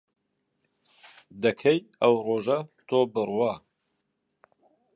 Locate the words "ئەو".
2.01-2.13